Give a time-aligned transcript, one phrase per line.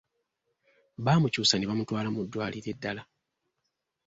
[1.05, 3.03] Baamukyusa ne bamutwala mu ddwaliro eddala.